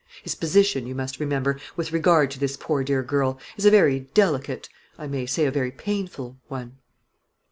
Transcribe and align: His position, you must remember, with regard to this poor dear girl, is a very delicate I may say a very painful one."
His 0.23 0.33
position, 0.33 0.87
you 0.87 0.95
must 0.95 1.19
remember, 1.19 1.59
with 1.75 1.91
regard 1.91 2.31
to 2.31 2.39
this 2.39 2.57
poor 2.57 2.83
dear 2.83 3.03
girl, 3.03 3.37
is 3.55 3.65
a 3.65 3.69
very 3.69 4.07
delicate 4.15 4.67
I 4.97 5.05
may 5.05 5.27
say 5.27 5.45
a 5.45 5.51
very 5.51 5.69
painful 5.69 6.39
one." 6.47 6.79